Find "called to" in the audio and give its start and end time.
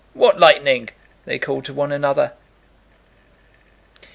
1.37-1.75